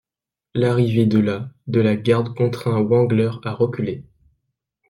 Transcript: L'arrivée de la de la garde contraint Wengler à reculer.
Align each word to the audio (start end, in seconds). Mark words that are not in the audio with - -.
L'arrivée 0.55 1.05
de 1.05 1.19
la 1.19 1.47
de 1.67 1.79
la 1.79 1.95
garde 1.95 2.33
contraint 2.35 2.81
Wengler 2.81 3.33
à 3.43 3.53
reculer. 3.53 4.03